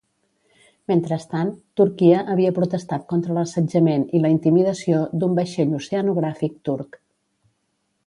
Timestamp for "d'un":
5.21-5.41